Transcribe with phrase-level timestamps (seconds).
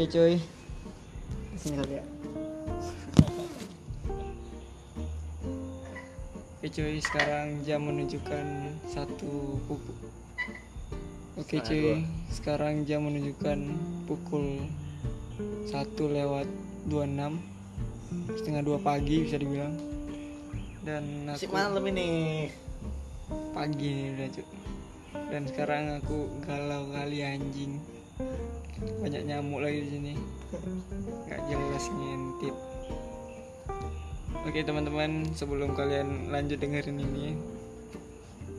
[0.00, 0.34] Oke cuy.
[1.60, 2.04] Sini kali ya.
[6.56, 8.46] Oke cuy, sekarang jam menunjukkan
[8.88, 9.92] satu pukul.
[11.36, 13.76] Oke cuy, sekarang jam menunjukkan
[14.08, 14.64] pukul
[15.68, 16.48] 1 lewat
[16.88, 19.76] 26 setengah dua pagi bisa dibilang
[20.80, 22.48] dan aku malam ini.
[23.52, 24.48] pagi nih udah cuy
[25.28, 27.76] dan sekarang aku galau kali anjing
[28.80, 30.12] banyak nyamuk lagi di sini.
[31.28, 32.56] Nggak jelas ngintip.
[34.40, 37.36] Oke teman-teman sebelum kalian lanjut dengerin ini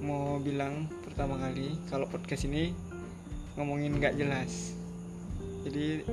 [0.01, 2.69] mau bilang pertama kali kalau podcast ini
[3.57, 4.77] ngomongin nggak jelas.
[5.65, 6.05] Jadi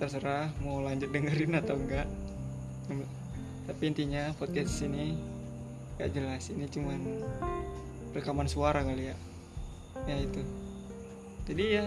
[0.00, 2.08] terserah mau lanjut dengerin atau enggak
[3.62, 5.14] tapi intinya podcast ini
[5.96, 6.50] nggak jelas.
[6.50, 7.00] Ini cuman
[8.16, 9.16] rekaman suara kali ya.
[10.08, 10.42] Ya itu.
[11.46, 11.86] Jadi ya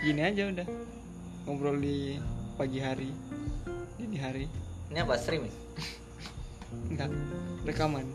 [0.00, 0.66] gini aja udah.
[1.44, 2.16] Ngobrol di
[2.56, 3.12] pagi hari
[4.00, 4.44] dini hari.
[4.88, 5.52] Ini apa streaming?
[6.88, 7.10] enggak
[7.68, 8.06] rekaman.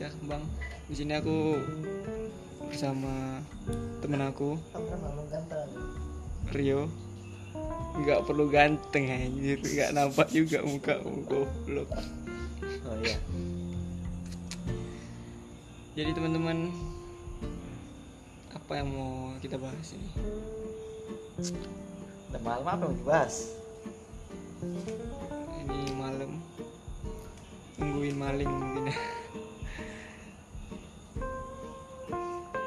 [0.00, 0.42] Ya bang.
[0.88, 1.60] Di sini aku
[2.72, 3.44] bersama
[4.00, 4.56] temen aku
[6.56, 6.88] Rio.
[8.00, 9.60] Nggak perlu ganteng anjir.
[9.60, 11.88] Nggak nampak juga muka goblok.
[12.88, 13.20] Oh iya.
[15.98, 16.70] jadi teman-teman
[18.68, 20.12] apa yang mau kita bahas ini?
[22.28, 23.56] Udah malam apa yang mau dibahas?
[25.64, 26.36] ini malam.
[27.80, 28.92] Nungguin maling mungkin.
[28.92, 29.00] Ya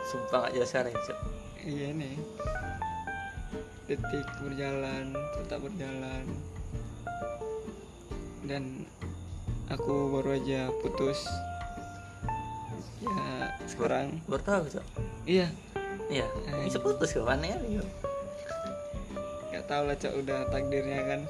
[0.09, 0.97] Sumpah jelas sekarang
[1.61, 2.17] iya nih
[3.85, 6.25] detik berjalan tetap berjalan.
[8.49, 8.89] Dan
[9.69, 11.21] aku baru aja putus.
[13.05, 14.17] Ya sekarang.
[14.25, 14.85] Baru tahu Cok.
[15.29, 15.53] iya
[16.11, 16.27] Iya.
[16.61, 17.57] Bisa putus ke mana ya?
[17.57, 17.83] Rio?
[19.51, 21.21] nggak tahu lah cok udah takdirnya kan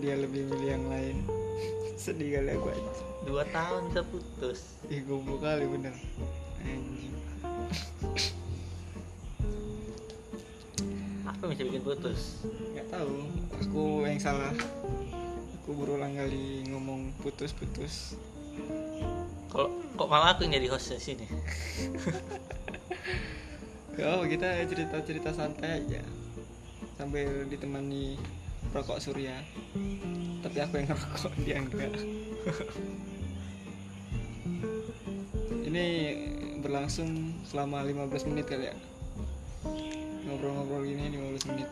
[0.00, 1.16] dia lebih milih yang lain
[2.02, 2.92] sedih kali aku aja
[3.24, 4.58] Dua tahun bisa putus.
[4.88, 5.94] ih goblok kali bener
[6.60, 7.14] anjing
[11.22, 12.42] Apa bisa bikin putus?
[12.74, 13.12] nggak tahu
[13.54, 14.52] aku yang salah
[15.54, 18.16] aku berulang kali ngomong putus-putus
[19.46, 21.26] Kalau kok malah aku yang jadi host di sini?
[24.02, 26.02] oh kita cerita-cerita santai aja.
[26.98, 28.18] Sambil ditemani
[28.74, 29.38] rokok surya.
[30.42, 31.94] Tapi aku yang ngerokok dia enggak.
[35.68, 35.86] Ini
[36.62, 38.76] berlangsung selama 15 menit kali ya?
[40.26, 41.68] Ngobrol-ngobrol gini 15 menit.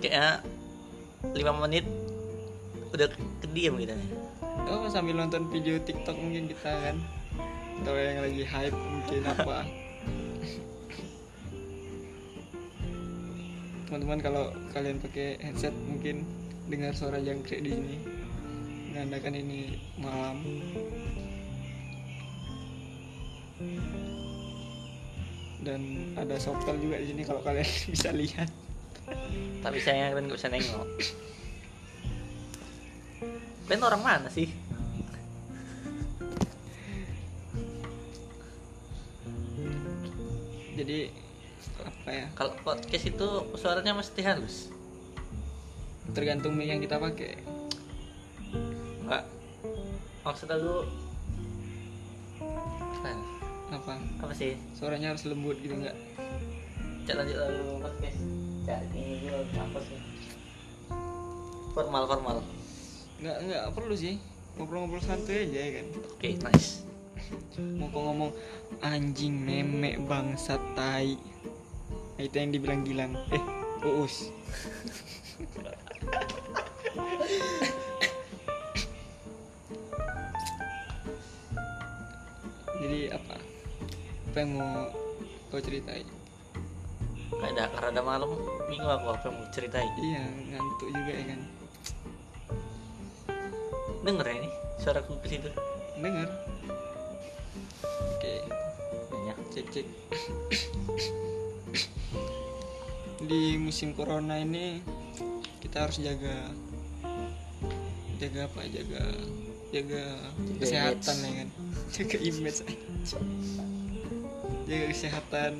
[0.00, 0.44] Kayaknya
[1.32, 1.84] 5 menit
[2.94, 3.08] udah
[3.42, 3.96] kediam kita.
[3.96, 4.10] Nih.
[4.70, 6.96] oh sambil nonton video tiktok mungkin kita kan.
[7.82, 9.64] Atau yang lagi hype mungkin apa
[13.94, 14.44] teman-teman kalau
[14.74, 16.26] kalian pakai headset mungkin
[16.66, 17.96] dengar suara jangkrik di sini
[18.90, 20.42] menandakan ini malam
[25.62, 28.50] dan ada sopel juga di sini kalau kalian bisa lihat
[29.62, 30.88] Tapi sayangnya kalian gak bisa nengok.
[33.70, 34.50] Ben orang mana sih?
[42.04, 44.68] Apa ya Kalau podcast itu suaranya mesti halus.
[46.12, 47.40] tergantung mic yang kita pakai
[49.00, 49.24] Enggak.
[50.20, 50.84] Maksud aku
[52.92, 53.10] apa?
[53.72, 54.52] apa Apa sih?
[54.72, 55.96] suaranya harus lembut gitu nggak
[57.04, 58.20] Cak lanjut lalu podcast.
[58.64, 60.00] Cak ini apa sih?
[61.72, 62.36] Formal formal.
[63.20, 64.20] nggak nggak perlu sih
[64.54, 66.84] ngobrol-ngobrol santai aja ya kan Oke, nice.
[67.80, 68.30] mau kok ngomong
[68.80, 71.16] anjing memek bangsat tai
[72.14, 73.12] nah, itu yang dibilang Gilang.
[73.32, 73.42] Eh
[73.84, 74.32] uus.
[82.84, 83.36] Jadi apa?
[84.30, 84.92] Apa yang mau
[85.48, 86.06] kau ceritain?
[87.34, 88.30] Ada karena ada malam
[88.68, 89.90] bingung aku apa yang mau ceritain.
[90.00, 91.40] iya ngantuk juga ya kan.
[94.04, 94.50] Denger ya ini
[94.80, 95.50] suaraku ke situ.
[96.00, 96.28] dengar
[98.16, 98.34] oke.
[99.12, 99.36] Banyak.
[99.54, 99.86] cek cek
[103.24, 104.80] di musim corona ini
[105.64, 106.52] kita harus jaga
[108.20, 109.02] jaga apa jaga
[109.74, 110.02] jaga
[110.60, 111.26] kesehatan image.
[111.26, 111.48] ya kan
[111.96, 113.18] jaga image aja.
[114.64, 115.52] jaga kesehatan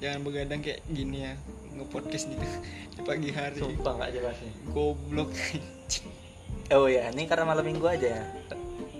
[0.00, 1.34] jangan begadang kayak gini ya
[1.76, 2.36] nge-podcast di,
[2.94, 4.52] di pagi hari Sumpah nggak jelasnya.
[4.72, 5.32] goblok
[6.70, 8.24] Oh ya, ini karena malam minggu aja ya.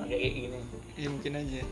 [0.03, 0.61] Kayak gini.
[0.99, 1.63] ya mungkin aja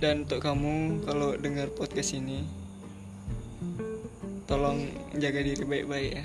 [0.00, 2.40] dan untuk kamu kalau dengar podcast ini
[4.50, 4.82] tolong
[5.14, 6.24] jaga diri baik-baik ya.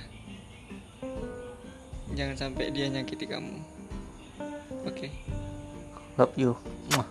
[2.17, 3.61] Jangan sampai dia nyakiti kamu.
[4.89, 5.13] Oke.
[6.17, 6.57] Love you.
[6.89, 7.05] Mwah.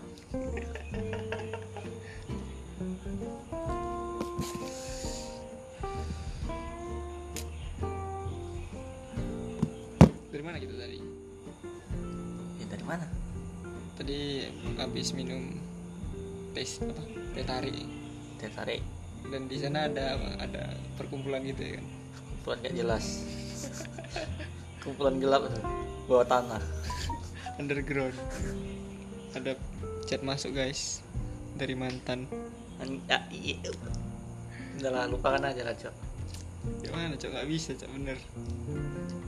[10.34, 10.98] dari mana kita tadi?
[12.58, 13.06] Ya dari mana?
[13.94, 14.50] Tadi
[14.82, 15.62] habis minum
[16.58, 17.02] teh apa?
[17.38, 17.86] Teh tarik.
[18.42, 18.93] Teh tarik
[19.34, 21.86] dan di sana ada ada perkumpulan gitu ya kan?
[22.30, 23.04] Kumpulan gak jelas.
[24.78, 25.50] Kumpulan gelap
[26.06, 26.62] bawah tanah.
[27.58, 28.14] Underground.
[29.34, 29.58] Ada
[30.06, 31.02] chat masuk guys.
[31.58, 32.30] Dari mantan.
[32.78, 33.58] An- ah, iya.
[34.78, 35.94] udah lah lupakan aja lah cok.
[36.86, 37.30] Gimana cok?
[37.34, 37.90] Nggak bisa cok.
[37.90, 38.18] Bener.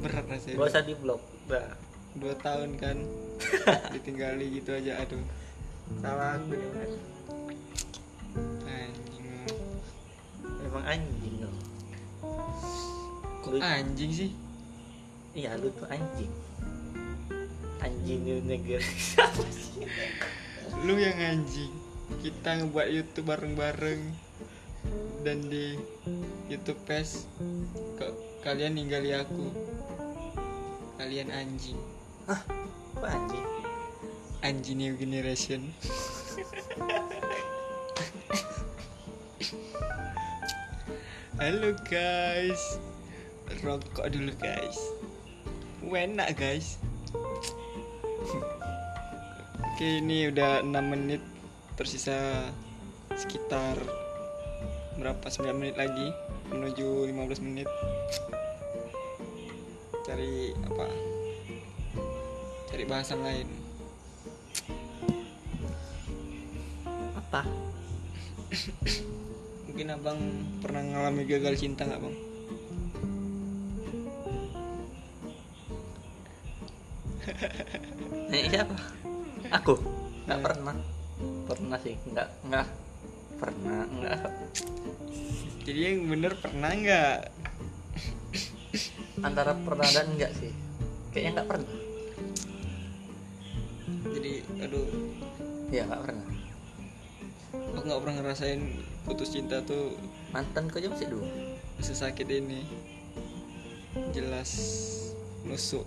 [0.06, 0.54] Berat rasanya.
[0.54, 1.22] Gak usah di blok
[2.14, 2.94] dua tahun kan?
[3.98, 5.18] Ditinggali gitu aja aduh.
[5.98, 6.70] Salah aku nih
[10.86, 11.34] anjing.
[11.42, 11.56] Dong
[13.46, 14.30] kok Lu- anjing sih?
[15.36, 16.32] Iya lu tuh anjing.
[17.78, 19.86] Anjing di negeri siapa sih
[20.84, 21.72] lu yang anjing.
[22.22, 24.02] Kita ngebuat YouTube bareng-bareng.
[25.26, 25.74] Dan di
[26.46, 27.26] YouTube pes
[27.98, 28.14] kok
[28.46, 29.50] kalian ninggali aku?
[30.98, 31.78] Kalian anjing.
[32.30, 33.46] Apa anjing?
[34.46, 35.74] Anjing new generation
[41.36, 42.80] halo guys.
[43.60, 44.80] Rokok dulu guys.
[45.84, 46.80] Enak guys.
[49.60, 51.20] Oke ini udah 6 menit.
[51.76, 52.40] Tersisa
[53.12, 53.76] sekitar
[54.96, 55.28] berapa?
[55.28, 56.08] 9 menit lagi
[56.48, 57.68] menuju 15 menit.
[60.08, 60.86] Cari apa?
[62.72, 63.48] Cari bahasan lain.
[67.12, 67.44] Apa
[69.76, 70.16] Mungkin abang
[70.64, 72.16] pernah ngalami gagal cinta nggak bang?
[78.32, 78.72] Nih siapa?
[79.52, 79.76] Aku
[80.24, 80.46] nggak Hmm.
[80.48, 80.76] pernah.
[81.44, 82.66] Pernah sih, nggak nggak
[83.36, 84.32] pernah nggak.
[85.68, 87.16] Jadi yang bener pernah nggak?
[89.28, 90.56] Antara pernah dan enggak sih.
[91.12, 91.72] Kayaknya nggak pernah.
[94.08, 94.88] Jadi aduh,
[95.68, 96.45] Iya nggak pernah.
[97.82, 98.62] Nggak pernah ngerasain
[99.04, 99.96] putus cinta tuh
[100.30, 101.26] Mantan kau aja masih dua.
[101.80, 102.64] sesakit ini.
[104.12, 104.50] Jelas
[105.44, 105.84] nusuk.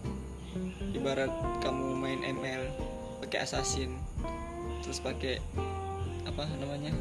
[0.93, 1.29] Ibarat
[1.61, 2.63] kamu main ML
[3.21, 3.93] pakai assassin,
[4.81, 5.37] terus pakai
[6.25, 6.93] apa namanya?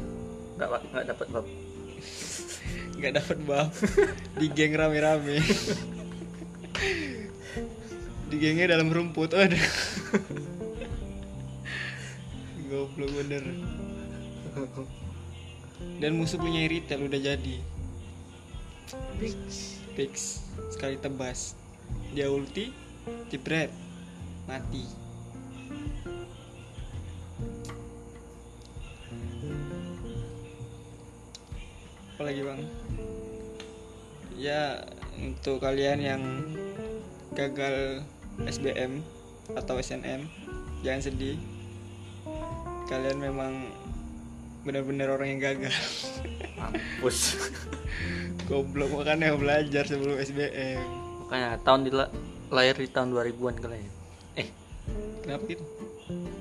[0.57, 1.45] Nggak nggak dapat bab.
[2.99, 3.71] nggak dapat buff
[4.35, 5.39] di geng rame-rame
[8.29, 9.55] di gengnya dalam rumput aduh
[12.69, 13.43] goblok bener
[15.99, 17.57] dan musuh punya retail udah jadi.
[19.95, 21.55] Fix sekali tebas.
[22.15, 22.71] Dia ulti
[23.29, 23.71] jebret.
[24.49, 24.83] Mati.
[32.15, 32.61] Apa lagi bang?
[34.35, 34.83] Ya
[35.19, 36.21] untuk kalian yang
[37.35, 38.03] gagal
[38.43, 39.03] SBM
[39.55, 40.27] atau SNM
[40.83, 41.37] jangan sedih.
[42.89, 43.53] Kalian memang
[44.61, 45.73] benar-benar orang yang gagal
[46.59, 47.39] Mampus.
[48.45, 50.81] goblok makanya belajar sebelum SBM
[51.25, 51.91] Makanya tahun di
[52.49, 53.91] lahir di tahun 2000-an kalian.
[54.35, 54.47] Eh,
[55.21, 55.65] kenapa gitu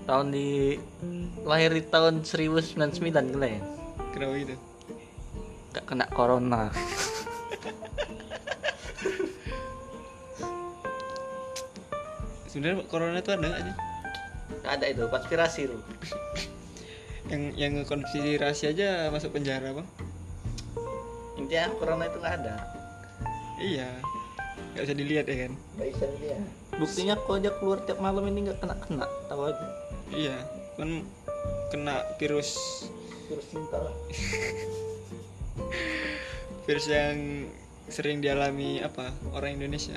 [0.09, 0.81] tahun di
[1.45, 2.81] lahir di tahun 1099
[3.37, 3.63] kalian.
[4.11, 4.57] kenapa gitu
[5.69, 6.73] Gak kena corona.
[12.49, 13.75] sebenarnya corona itu ada nggak sih
[14.59, 15.79] Gak ada itu konspirasi lu.
[17.29, 19.89] Yang yang konspirasi aja masuk penjara bang
[21.39, 22.55] Intinya corona itu nggak ada.
[23.61, 23.89] iya
[24.75, 26.39] nggak bisa dilihat ya kan Gak bisa dia.
[26.79, 29.07] Buktinya kau aja keluar tiap malam ini nggak kena kena.
[29.27, 29.67] Tahu aja.
[30.15, 30.37] iya
[30.79, 31.03] kan
[31.69, 32.87] kena virus
[33.29, 33.93] Virus cinta lah.
[36.65, 37.17] virus yang
[37.89, 39.97] sering dialami apa orang Indonesia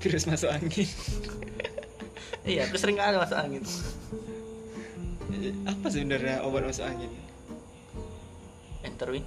[0.00, 0.88] virus masuk angin
[2.42, 3.62] Iya, terus sering ada masuk angin.
[5.66, 7.12] apa sebenarnya obat masuk angin
[8.82, 9.24] Enter win.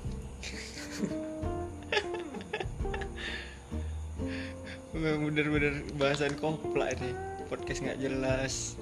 [4.95, 7.11] bener-bener bahasan koplak ini
[7.51, 8.79] podcast nggak jelas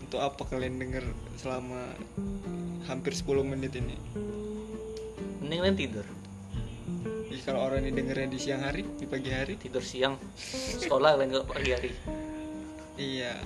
[0.00, 1.04] untuk apa kalian denger
[1.36, 1.92] selama
[2.88, 3.96] hampir 10 menit ini
[5.46, 6.06] Mending kalian tidur.
[7.30, 10.18] Jadi kalau orang ini dengernya di siang hari di pagi hari Tidur siang.
[10.82, 11.90] Sekolah kalian kalau pagi hari.
[12.98, 13.38] iya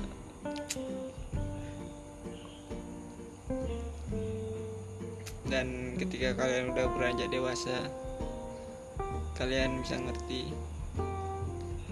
[5.50, 7.90] dan ketika kalian udah beranjak dewasa
[9.34, 10.54] kalian bisa ngerti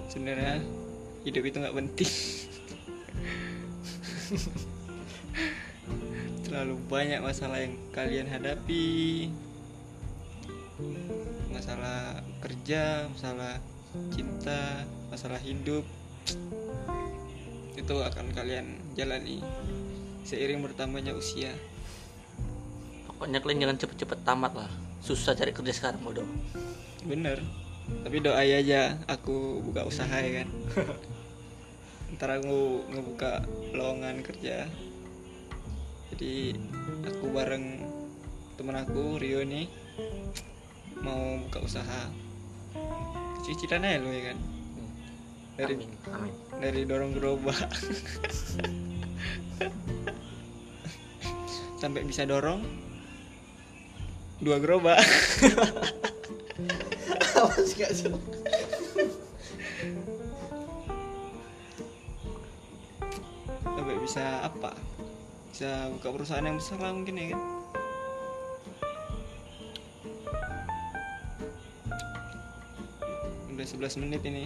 [0.06, 0.62] sebenarnya
[1.26, 2.12] hidup itu nggak penting.
[6.48, 9.28] Terlalu banyak masalah yang kalian hadapi.
[11.52, 13.60] Masalah kerja masalah
[14.14, 15.84] cinta masalah hidup.
[17.76, 19.44] Itu akan kalian jalani
[20.24, 21.52] seiring bertambahnya usia
[23.18, 24.70] pokoknya kalian jangan cepet-cepet tamat lah.
[25.02, 26.22] Susah cari kerja sekarang bodoh.
[27.02, 27.42] Bener.
[28.06, 30.48] Tapi doai aja aku buka usaha ya kan?
[32.14, 33.42] Ntar aku ngebuka
[33.75, 34.70] lowongan kerja.
[36.14, 36.54] Jadi
[37.10, 37.90] aku bareng
[38.54, 39.66] temen aku Rio nih
[41.02, 42.06] mau buka usaha.
[43.42, 44.38] Kecil-kecilan aja lo ya kan?
[45.58, 46.34] Dari amin amin.
[46.62, 47.66] dari dorong gerobak.
[51.82, 52.88] Sampai bisa dorong
[54.38, 55.02] dua gerobak.
[57.38, 58.11] Awas gak sih
[63.88, 64.76] sampai bisa apa?
[65.49, 67.40] Bisa buka perusahaan yang besar lah mungkin ya kan?
[73.49, 74.45] Udah 11 menit ini.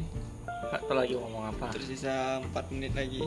[0.71, 1.75] Gak tau lagi ngomong apa?
[1.75, 3.27] Tersisa 4 menit lagi.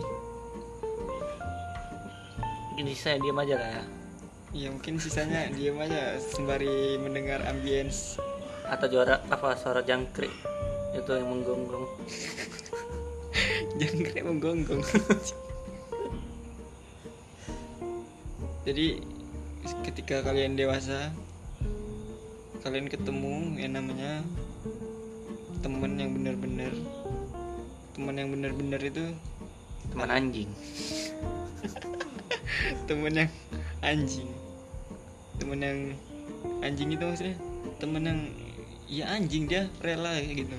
[2.80, 4.05] Gini saya diam aja lah ya
[4.56, 8.16] ya mungkin sisanya diam aja sembari mendengar ambience.
[8.66, 10.32] Atau juara apa suara jangkrik.
[10.96, 11.86] Itu yang menggonggong.
[13.84, 14.80] Jangkrik menggonggong.
[18.66, 19.04] Jadi
[19.84, 21.12] ketika kalian dewasa
[22.64, 24.26] kalian ketemu yang namanya
[25.62, 26.74] temen yang benar-benar
[27.94, 29.14] teman yang benar-benar itu
[29.86, 30.50] Teman anjing.
[32.90, 33.30] Temen yang
[33.86, 34.45] anjing
[35.38, 35.80] temen yang
[36.62, 37.38] anjing itu maksudnya.
[37.82, 38.20] Temen yang
[38.86, 40.58] ya anjing dia rela gitu.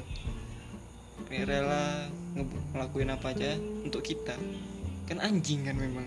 [1.26, 4.34] Kayak rela nge- ngelakuin apa aja untuk kita.
[5.06, 6.06] Kan anjing kan memang.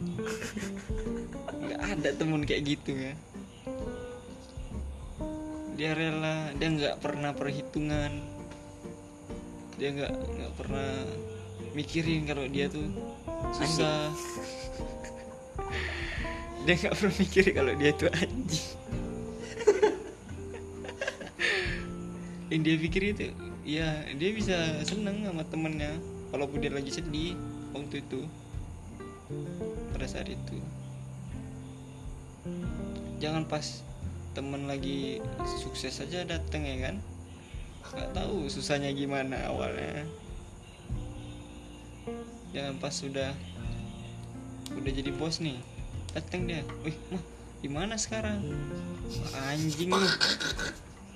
[1.63, 3.13] Nggak ada temen kayak gitu ya.
[5.79, 8.11] Dia rela dia nggak pernah perhitungan.
[9.79, 10.91] Dia nggak nggak pernah
[11.73, 12.89] mikirin kalau dia tuh
[13.55, 14.11] susah
[16.69, 18.69] dia nggak pernah mikirin kalau dia tuh anjing.
[22.53, 23.25] Yang dia pikir itu
[23.65, 24.53] ya dia bisa
[24.85, 25.97] seneng sama temennya.
[26.29, 27.33] Walaupun dia lagi sedih
[27.73, 28.21] waktu itu.
[29.97, 30.61] Pada saat itu.
[33.17, 33.81] Jangan pas
[34.37, 35.25] temen lagi
[35.65, 37.01] sukses aja dateng ya kan?
[37.97, 40.05] Nggak tahu susahnya gimana awalnya.
[42.53, 43.33] Jangan pas sudah
[44.77, 45.57] udah jadi bos nih
[46.13, 46.61] dateng dia.
[46.85, 47.21] Wih mah
[47.59, 48.41] gimana sekarang?
[49.49, 50.07] Anjing lu.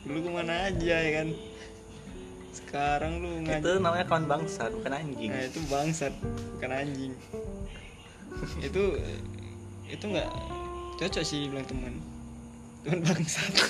[0.03, 1.31] Dulu ke mana aja ya kan?
[2.53, 5.31] Sekarang lu Itu ngajak namanya kawan bangsa bukan anjing.
[5.31, 6.13] Nah itu bangsat
[6.57, 7.13] bukan anjing.
[8.61, 8.99] Itu
[9.87, 10.29] itu nggak
[10.99, 11.97] cocok sih bilang teman.
[12.83, 13.53] Teman bangsat.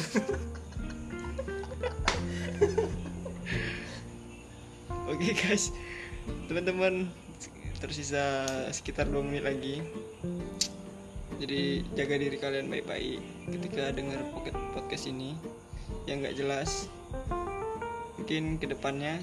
[5.13, 5.69] Oke guys.
[6.47, 7.11] Teman-teman
[7.83, 9.83] tersisa sekitar 2 menit lagi
[11.39, 13.19] jadi jaga diri kalian baik-baik.
[13.49, 15.33] Ketika dengar pocket podcast ini
[16.05, 16.91] yang nggak jelas
[18.19, 19.19] mungkin ke depannya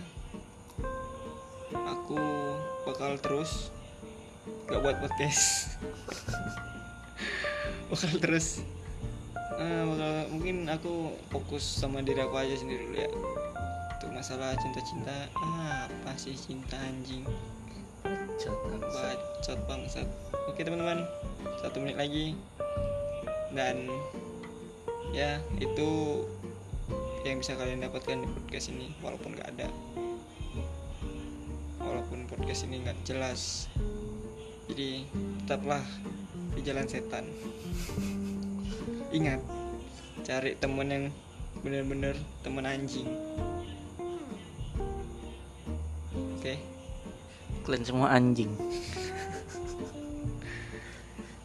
[1.72, 2.20] aku
[2.84, 3.70] bakal terus
[4.66, 5.44] nggak buat podcast.
[7.90, 8.62] Bakal terus
[9.58, 13.10] eh, bakal mungkin aku fokus sama diri aku aja sendiri dulu ya.
[13.98, 15.26] Untuk masalah cinta-cinta.
[15.34, 17.26] Ah, apa sih cinta anjing?
[18.78, 20.06] Bacot bangsat.
[20.46, 21.02] Oke teman-teman
[21.60, 22.26] satu menit lagi.
[23.50, 23.90] Dan
[25.10, 26.22] ya itu
[27.26, 29.68] yang bisa kalian dapatkan di podcast ini walaupun nggak ada.
[31.80, 33.68] Walaupun podcast ini nggak jelas.
[34.70, 35.04] Jadi
[35.44, 35.82] tetaplah
[36.54, 37.26] di jalan setan.
[39.16, 39.42] Ingat
[40.22, 41.04] cari temen yang
[41.60, 42.14] bener-bener
[42.46, 43.08] temen anjing.
[46.40, 46.56] Oke?
[47.66, 48.48] Kalian semua anjing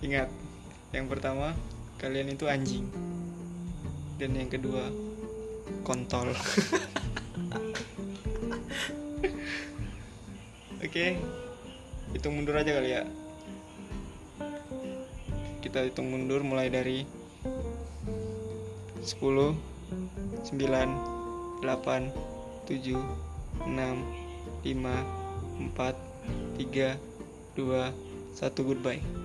[0.06, 0.30] ingat
[0.94, 1.58] yang pertama
[1.98, 2.86] kalian itu anjing.
[4.22, 4.94] Dan yang kedua
[5.82, 6.30] kontol.
[10.86, 11.18] Oke
[12.14, 13.04] hitung mundur aja kali ya.
[15.66, 17.04] Kita hitung mundur mulai dari
[19.02, 22.94] 10 9 8 7
[23.66, 23.74] 6 5
[24.66, 25.94] 4
[26.62, 26.98] 3
[27.58, 27.94] 2
[28.36, 29.25] 1 goodbye